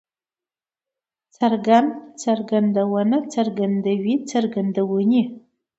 څرګند، 1.37 1.89
څرګندونه، 2.23 3.17
څرګندوی، 3.33 4.15
څرګندونې 4.31 5.21